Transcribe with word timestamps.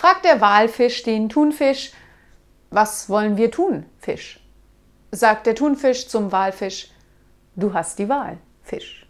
fragt 0.00 0.24
der 0.24 0.40
Walfisch 0.40 1.02
den 1.02 1.28
Thunfisch, 1.28 1.92
was 2.70 3.10
wollen 3.10 3.36
wir 3.36 3.50
tun, 3.50 3.84
Fisch? 3.98 4.40
Sagt 5.10 5.46
der 5.46 5.54
Thunfisch 5.54 6.08
zum 6.08 6.32
Walfisch, 6.32 6.90
du 7.54 7.74
hast 7.74 7.98
die 7.98 8.08
Wahl, 8.08 8.38
Fisch. 8.62 9.06